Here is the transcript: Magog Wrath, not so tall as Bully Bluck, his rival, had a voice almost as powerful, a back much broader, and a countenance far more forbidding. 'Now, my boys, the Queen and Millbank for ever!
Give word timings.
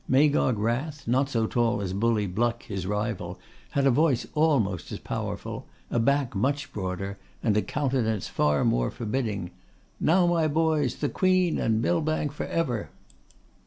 Magog 0.07 0.57
Wrath, 0.57 1.07
not 1.07 1.29
so 1.29 1.45
tall 1.45 1.79
as 1.79 1.93
Bully 1.93 2.25
Bluck, 2.25 2.63
his 2.63 2.87
rival, 2.87 3.37
had 3.69 3.85
a 3.85 3.91
voice 3.91 4.25
almost 4.33 4.91
as 4.91 4.97
powerful, 4.97 5.67
a 5.91 5.99
back 5.99 6.33
much 6.33 6.73
broader, 6.73 7.19
and 7.43 7.55
a 7.55 7.61
countenance 7.61 8.27
far 8.27 8.65
more 8.65 8.89
forbidding. 8.89 9.51
'Now, 9.99 10.25
my 10.25 10.47
boys, 10.47 10.95
the 10.95 11.09
Queen 11.09 11.59
and 11.59 11.83
Millbank 11.83 12.31
for 12.31 12.47
ever! 12.47 12.89